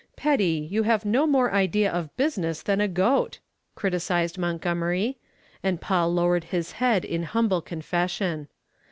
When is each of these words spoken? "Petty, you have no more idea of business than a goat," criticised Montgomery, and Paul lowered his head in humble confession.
"Petty, 0.15 0.67
you 0.71 0.81
have 0.81 1.05
no 1.05 1.27
more 1.27 1.51
idea 1.51 1.91
of 1.91 2.17
business 2.17 2.63
than 2.63 2.81
a 2.81 2.87
goat," 2.87 3.37
criticised 3.75 4.35
Montgomery, 4.35 5.19
and 5.61 5.79
Paul 5.79 6.11
lowered 6.11 6.45
his 6.45 6.71
head 6.71 7.05
in 7.05 7.21
humble 7.21 7.61
confession. 7.61 8.47